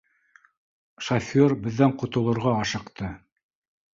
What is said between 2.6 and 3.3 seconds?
ашыҡты.